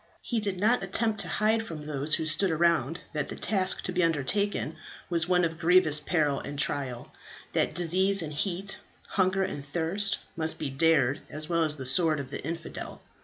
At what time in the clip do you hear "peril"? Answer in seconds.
5.99-6.39